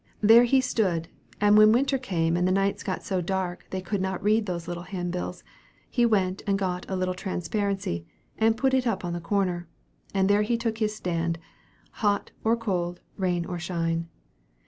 [0.21, 4.01] There he stood, and when winter came and the nights got so dark they could
[4.01, 5.43] not read those little handbills,
[5.91, 9.67] he went and got a little transparency and put it up on the corner,
[10.11, 11.37] and there he took his stand,
[12.01, 14.07] hot or cold, rain or shine.